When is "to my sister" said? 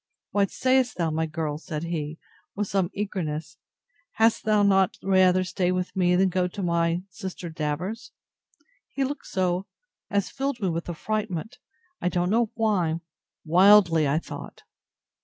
6.47-7.51